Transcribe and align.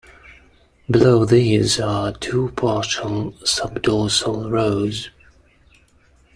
Below 0.89 1.25
these 1.25 1.79
are 1.79 2.11
two 2.11 2.51
partial 2.55 3.33
subdorsal 3.45 4.49
rows. 4.49 5.11